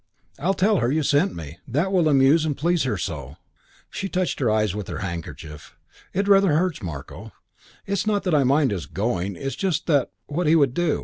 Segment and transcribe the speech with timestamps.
[0.39, 1.59] I'll tell her you sent me.
[1.67, 3.35] That will amuse and please her so.'"
[3.91, 5.77] She touched her eyes with her handkerchief.
[6.11, 7.33] "It rather hurts, Marko.
[7.85, 9.35] It's not that I mind his going.
[9.35, 9.87] It's just
[10.25, 10.99] what he would do.